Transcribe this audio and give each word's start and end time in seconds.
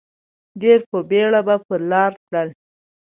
ډېر 0.61 0.79
په 0.89 0.97
بېړه 1.09 1.41
به 1.47 1.55
پر 1.67 1.81
لار 1.91 2.11
تلل. 2.29 2.49